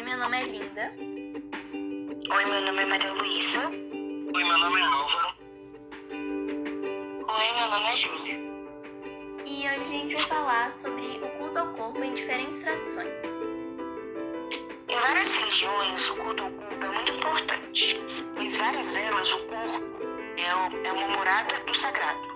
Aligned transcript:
Oi, 0.00 0.06
meu 0.06 0.16
nome 0.16 0.34
é 0.34 0.44
Linda. 0.44 0.92
Oi, 2.34 2.44
meu 2.46 2.62
nome 2.62 2.82
é 2.82 2.86
Maria 2.86 3.12
Luísa. 3.12 3.66
Oi, 3.68 4.44
meu 4.44 4.58
nome 4.58 4.80
é 4.80 4.84
Álvaro. 4.84 5.34
Oi, 7.28 7.52
meu 7.58 7.68
nome 7.68 7.92
é 7.92 7.96
Júlia. 7.96 8.40
E 9.44 9.58
hoje 9.58 9.82
a 9.82 9.86
gente 9.86 10.14
vai 10.14 10.24
falar 10.24 10.70
sobre 10.70 11.20
o 11.22 11.28
culto 11.36 11.58
ao 11.58 11.74
corpo 11.74 12.02
em 12.02 12.14
diferentes 12.14 12.58
tradições. 12.60 13.24
Em 14.88 14.98
várias 14.98 15.34
religiões, 15.34 16.08
o 16.08 16.16
culto 16.16 16.44
ao 16.44 16.50
corpo 16.50 16.82
é 16.82 16.88
muito 16.88 17.12
importante, 17.12 18.00
pois 18.36 18.56
várias 18.56 18.88
delas 18.94 19.30
o 19.30 19.38
corpo 19.48 20.02
é, 20.38 20.88
é 20.88 20.92
uma 20.92 21.08
morada 21.08 21.60
do 21.66 21.74
sagrado. 21.76 22.26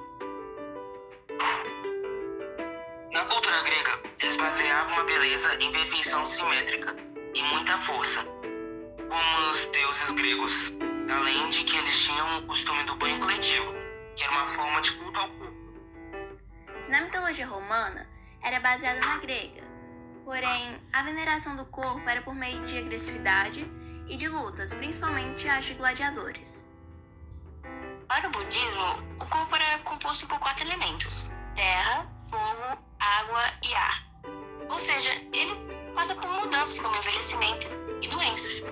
Na 3.11 3.25
cultura 3.25 3.63
grega, 3.63 4.01
eles 4.21 4.37
baseavam 4.37 4.99
a 4.99 5.05
beleza 5.05 5.55
em 5.55 5.73
perfeição 5.73 6.27
simétrica 6.27 7.14
muita 7.55 7.79
força, 7.83 8.25
como 8.99 9.51
os 9.51 9.65
deuses 9.67 10.11
gregos, 10.11 10.73
além 11.09 11.51
de 11.51 11.63
que 11.63 11.77
eles 11.77 11.97
tinham 12.01 12.39
o 12.41 12.47
costume 12.49 12.83
do 12.83 12.97
banho 12.97 13.21
coletivo, 13.21 13.73
que 14.17 14.25
era 14.25 14.33
uma 14.33 14.49
forma 14.49 14.83
de 14.83 14.91
culto 14.97 15.21
ao 15.21 15.29
corpo. 15.29 15.55
Na 16.89 17.03
mitologia 17.03 17.47
romana, 17.47 18.09
era 18.43 18.59
baseada 18.59 18.99
na 18.99 19.19
grega. 19.19 19.63
Porém, 20.25 20.77
a 20.93 21.03
veneração 21.05 21.55
do 21.55 21.65
corpo 21.67 22.09
era 22.09 22.23
por 22.23 22.35
meio 22.35 22.67
de 22.67 22.77
agressividade 22.77 23.71
e 24.09 24.17
de 24.17 24.27
lutas, 24.29 24.75
principalmente 24.75 25.49
as 25.49 25.65
de 25.65 25.75
gladiadores. 25.75 26.67
Para 28.09 28.29
o 28.29 28.33
budismo, 28.33 29.17
o 29.21 29.27
corpo 29.27 29.55
era 29.55 29.79
composto 29.85 30.27
por 30.27 30.41
quatro 30.41 30.67
elementos: 30.67 31.31
mudanças 36.65 36.79
como 36.79 36.97
envelhecimento 36.97 37.69
e 38.01 38.09
doenças. 38.09 38.63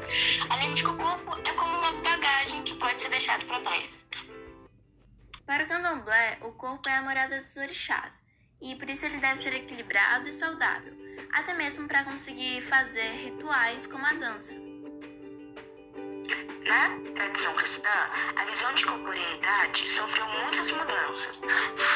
Além 0.48 0.73
de 0.73 0.82
que 0.82 0.88
o 0.88 0.96
corpo 0.96 1.38
é 1.45 1.52
como 1.52 1.79
uma 1.79 1.93
bagagem 2.01 2.62
que 2.62 2.74
pode 2.76 3.01
ser 3.01 3.10
deixado 3.10 3.45
para 3.45 3.60
trás. 3.60 4.07
Para 5.45 5.65
o 5.65 5.68
candomblé, 5.68 6.38
o 6.40 6.52
corpo 6.52 6.88
é 6.88 6.96
a 6.96 7.02
morada 7.02 7.43
dos 7.43 7.57
orixás, 7.57 8.23
e 8.63 8.74
por 8.76 8.88
isso 8.88 9.04
ele 9.04 9.18
deve 9.18 9.43
ser 9.43 9.52
equilibrado 9.52 10.29
e 10.29 10.32
saudável, 10.32 10.95
até 11.32 11.52
mesmo 11.52 11.87
para 11.87 12.04
conseguir 12.04 12.63
fazer 12.63 13.10
rituais 13.10 13.87
como 13.87 14.07
a 14.07 14.15
dança. 14.15 14.54
Na 16.65 16.90
tradição 17.15 17.52
cristã, 17.54 17.90
a 18.37 18.45
visão 18.46 18.73
de 18.74 18.85
corporeidade 18.87 19.88
sofreu 19.90 20.26
muitas 20.29 20.70
mudanças, 20.70 21.43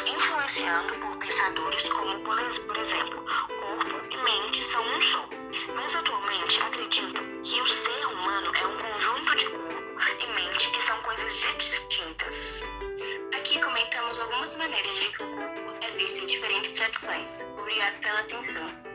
influenciando 0.06 0.92
por 0.98 1.16
pensadores 1.18 1.88
como, 1.88 2.20
por 2.20 2.76
exemplo, 2.76 3.24
corpo 3.24 4.06
e 4.10 4.16
mente 4.24 4.35
coisas 11.06 11.32
distintas. 11.58 12.62
Aqui 13.38 13.60
comentamos 13.60 14.18
algumas 14.18 14.56
maneiras 14.56 14.98
de 14.98 15.08
que 15.10 15.22
o 15.22 15.36
corpo 15.36 15.84
é 15.84 15.90
visto 15.92 16.24
em 16.24 16.26
diferentes 16.26 16.72
tradições. 16.72 17.46
Obrigado 17.56 18.00
pela 18.00 18.20
atenção. 18.20 18.85